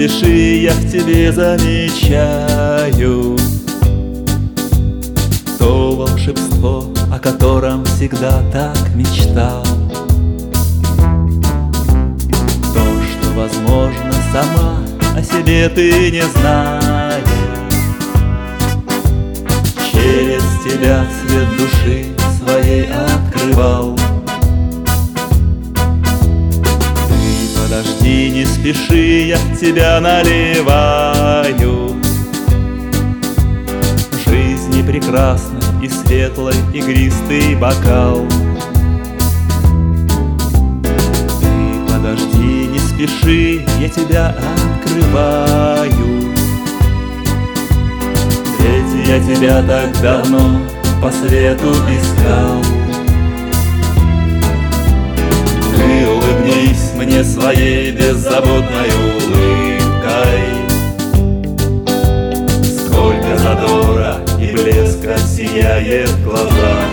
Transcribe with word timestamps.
я 0.00 0.72
в 0.74 0.92
тебе 0.92 1.32
замечаю 1.32 3.36
То 5.58 5.96
волшебство, 5.96 6.84
о 7.12 7.18
котором 7.18 7.84
всегда 7.84 8.40
так 8.52 8.78
мечтал. 8.94 9.64
То, 12.72 13.02
что, 13.02 13.28
возможно, 13.34 14.12
сама 14.32 14.78
о 15.16 15.22
себе 15.22 15.68
ты 15.68 16.12
не 16.12 16.22
знаешь. 16.22 17.24
Через 19.90 20.44
тебя 20.64 21.04
свет 21.10 21.48
души 21.58 22.06
своей 22.40 22.86
открывал 22.86 23.87
Спеши, 28.68 29.28
я 29.28 29.38
тебя 29.58 29.98
наливаю. 29.98 31.96
Жизни 34.26 34.82
прекрасной 34.82 35.62
и 35.82 35.88
светлой 35.88 36.52
игристый 36.74 37.54
бокал. 37.54 38.26
Ты 41.40 41.90
подожди, 41.90 42.66
не 42.66 42.78
спеши, 42.78 43.64
я 43.80 43.88
тебя 43.88 44.36
открываю. 44.84 46.34
Ведь 48.58 49.08
я 49.08 49.18
тебя 49.18 49.62
так 49.62 49.98
давно 50.02 50.60
по 51.00 51.10
свету 51.10 51.70
искал 51.70 52.77
мне 57.18 57.24
своей 57.24 57.90
беззаботной 57.90 58.90
улыбкой. 59.26 60.40
Сколько 62.62 63.36
задора 63.38 64.18
и 64.40 64.52
блеска 64.52 65.18
сияет 65.18 66.08
в 66.10 66.24
глазах. 66.24 66.88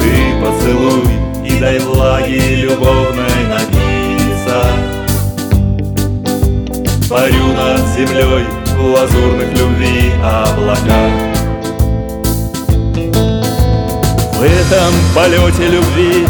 Ты 0.00 0.34
поцелуй 0.42 1.08
и 1.46 1.58
дай 1.60 1.78
влаги 1.78 2.56
любовной 2.56 3.46
напиться 3.48 4.66
Парю 7.08 7.46
над 7.54 7.80
землей 7.96 8.44
в 8.76 8.84
лазурных 8.84 9.50
любви 9.58 10.12
облаках. 10.22 11.12
В 14.34 14.42
этом 14.42 14.92
полете 15.14 15.68
любви 15.68 16.26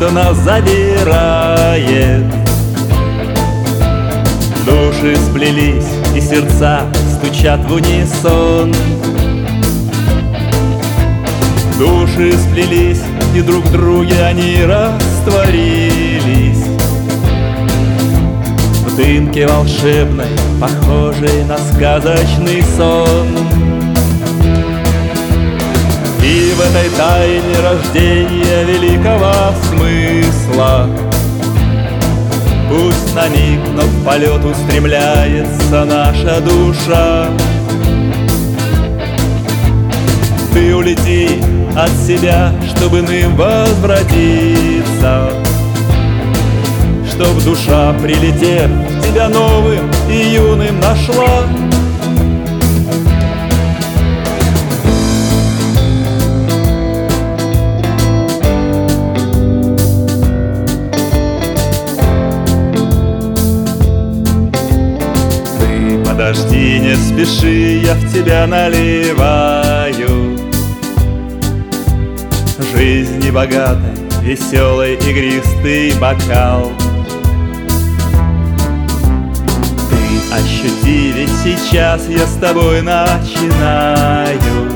что 0.00 0.10
нас 0.12 0.38
задирает 0.38 2.24
Души 4.64 5.14
сплелись 5.16 5.90
и 6.16 6.20
сердца 6.22 6.86
стучат 7.18 7.60
в 7.68 7.74
унисон. 7.74 8.72
Души 11.78 12.32
сплелись 12.32 13.02
и 13.34 13.42
друг 13.42 13.62
в 13.66 13.72
друге 13.72 14.24
они 14.24 14.64
растворились. 14.64 16.64
В 18.86 18.96
дымке 18.96 19.46
волшебной, 19.46 20.34
похожей 20.58 21.44
на 21.44 21.58
сказочный 21.58 22.62
сон. 22.74 23.28
И 26.22 26.52
в 26.54 26.60
этой 26.60 26.90
тайне 26.90 27.60
рождения 27.60 28.64
великого 28.64 29.32
смысла 30.50 30.88
Пусть 32.68 33.14
на 33.14 33.28
миг, 33.28 33.60
но 33.74 33.82
в 33.82 34.04
полет 34.04 34.44
устремляется 34.44 35.84
наша 35.84 36.40
душа. 36.40 37.26
Ты 40.52 40.76
улети 40.76 41.40
от 41.76 41.90
себя, 42.06 42.52
чтобы 42.68 43.00
иным 43.00 43.34
возвратиться. 43.34 45.32
Чтоб 47.10 47.42
душа, 47.42 47.92
прилетев, 47.94 48.70
тебя 49.02 49.28
новым 49.28 49.90
и 50.08 50.38
Подожди, 66.50 66.80
не 66.80 66.96
спеши, 66.96 67.80
я 67.84 67.94
в 67.94 68.12
тебя 68.12 68.46
наливаю. 68.46 70.36
Жизни 72.74 73.30
богатой, 73.30 73.94
веселый, 74.20 74.96
игристый 74.96 75.92
бокал. 76.00 76.72
Ты 79.90 80.34
ощути, 80.34 81.12
ведь 81.12 81.30
сейчас 81.44 82.08
я 82.08 82.26
с 82.26 82.34
тобой 82.40 82.82
начинаю. 82.82 84.70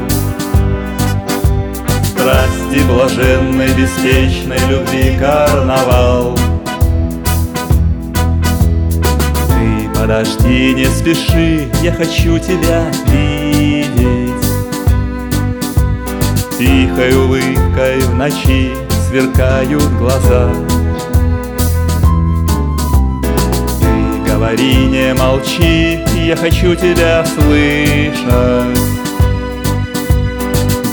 Страсти 2.04 2.84
блаженной, 2.86 3.68
беспечной 3.74 4.58
любви 4.68 5.18
карнавал 5.18 6.38
Подожди, 10.06 10.74
не 10.74 10.84
спеши, 10.84 11.66
я 11.82 11.90
хочу 11.90 12.38
тебя 12.38 12.84
видеть. 13.06 14.46
Тихой 16.58 17.16
улыбкой 17.16 18.00
в 18.00 18.14
ночи 18.14 18.74
сверкают 19.08 19.90
глаза. 19.98 20.50
Ты 23.80 24.30
говори, 24.30 24.88
не 24.88 25.14
молчи, 25.14 26.00
я 26.22 26.36
хочу 26.36 26.74
тебя 26.74 27.24
слышать. 27.24 28.78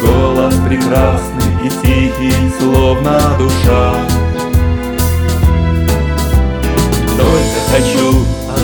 Голос 0.01 0.55
прекрасный 0.65 1.65
и 1.65 1.69
тихий, 1.69 2.49
словно 2.61 3.19
душа 3.37 3.93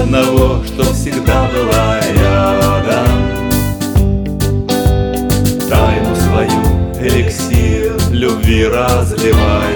одного, 0.08 0.64
что 0.64 0.84
всегда 0.94 1.50
была 1.50 2.00
рядом. 2.00 3.08
Тайну 5.70 6.16
свою, 6.16 6.64
эликсир 7.02 7.94
любви 8.12 8.68
разливай. 8.68 9.76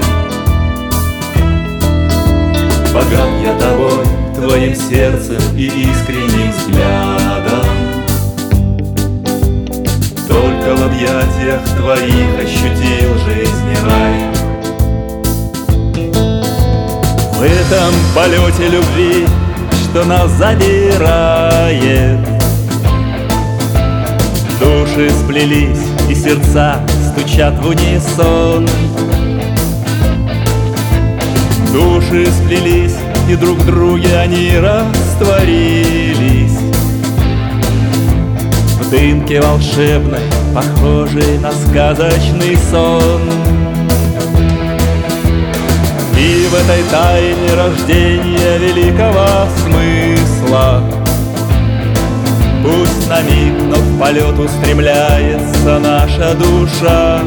Богат 2.94 3.30
я 3.44 3.58
тобой, 3.60 4.06
твоим 4.36 4.74
сердцем 4.74 5.42
и 5.58 5.66
искренним 5.66 6.52
взглядом. 6.52 7.66
Только 10.30 10.76
в 10.78 10.84
объятиях 10.86 11.62
твоих 11.78 12.40
ощутил 12.40 13.18
жизни 13.26 13.78
рай. 13.86 14.32
В 17.34 17.44
этом 17.44 17.94
полете 18.14 18.70
любви 18.70 19.28
что 19.92 20.06
нас 20.06 20.32
задирает 20.32 22.18
Души 24.58 25.10
сплелись 25.10 25.84
и 26.10 26.16
сердца 26.16 26.80
стучат 27.10 27.60
в 27.60 27.68
унисон. 27.68 28.70
Души 31.74 32.26
сплелись 32.28 32.96
и 33.30 33.36
друг 33.36 33.58
в 33.58 33.66
друге 33.66 34.18
они 34.18 34.58
растворились. 34.58 36.58
В 38.80 38.90
дымке 38.90 39.42
волшебной, 39.42 40.22
похожей 40.54 41.38
на 41.40 41.52
сказочный 41.52 42.58
сон 42.72 43.20
и 46.22 46.48
в 46.48 46.54
этой 46.54 46.84
тайне 46.84 47.54
рождения 47.56 48.58
великого 48.60 49.48
смысла. 49.64 50.84
Пусть 52.64 53.10
на 53.10 53.22
миг, 53.24 53.54
но 53.64 53.76
в 53.78 54.00
полет 54.00 54.38
устремляется 54.38 55.80
наша 55.80 56.36
душа. 56.36 57.22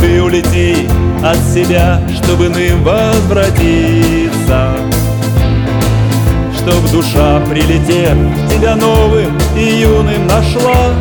Ты 0.00 0.22
улети 0.22 0.86
от 1.24 1.38
себя, 1.52 2.00
чтобы 2.22 2.46
иным 2.46 2.84
возвратиться. 2.84 4.76
Чтоб 6.56 6.90
душа, 6.92 7.40
прилетев, 7.50 8.16
тебя 8.48 8.76
новым 8.76 9.36
и 9.56 9.80
юным 9.80 10.26
нашла 10.28 10.92